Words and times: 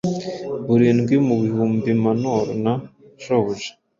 Birindwi 0.67 1.15
mu 1.27 1.35
bihumbimanor 1.43 2.45
na 2.63 2.73
shobuja 3.21 3.71